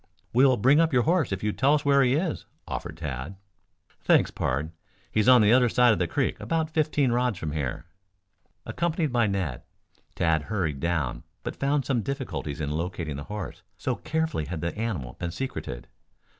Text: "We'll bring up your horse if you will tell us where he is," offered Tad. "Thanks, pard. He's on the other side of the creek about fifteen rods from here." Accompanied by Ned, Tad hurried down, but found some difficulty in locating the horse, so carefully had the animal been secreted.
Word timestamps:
"We'll 0.33 0.57
bring 0.57 0.79
up 0.79 0.91
your 0.91 1.03
horse 1.03 1.31
if 1.31 1.43
you 1.43 1.51
will 1.51 1.57
tell 1.57 1.75
us 1.75 1.85
where 1.85 2.01
he 2.01 2.15
is," 2.15 2.47
offered 2.67 2.97
Tad. 2.97 3.35
"Thanks, 4.03 4.31
pard. 4.31 4.71
He's 5.11 5.29
on 5.29 5.41
the 5.43 5.53
other 5.53 5.69
side 5.69 5.93
of 5.93 5.99
the 5.99 6.07
creek 6.07 6.39
about 6.39 6.71
fifteen 6.71 7.11
rods 7.11 7.37
from 7.37 7.51
here." 7.51 7.85
Accompanied 8.65 9.13
by 9.13 9.27
Ned, 9.27 9.61
Tad 10.15 10.41
hurried 10.45 10.79
down, 10.79 11.21
but 11.43 11.55
found 11.55 11.85
some 11.85 12.01
difficulty 12.01 12.53
in 12.59 12.71
locating 12.71 13.15
the 13.15 13.25
horse, 13.25 13.61
so 13.77 13.93
carefully 13.95 14.45
had 14.45 14.61
the 14.61 14.75
animal 14.75 15.17
been 15.19 15.29
secreted. 15.29 15.87